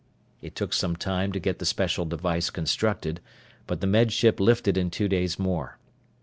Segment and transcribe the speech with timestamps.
[0.41, 3.21] It took some time to get the special device constructed,
[3.67, 5.77] but the Med Ship lifted in two days more.